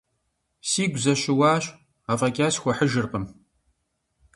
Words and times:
Сигу 0.69 0.99
зэщыуащ, 1.03 1.65
афӀэкӀа 2.11 2.47
схуэхьыжыркъым. 2.53 3.25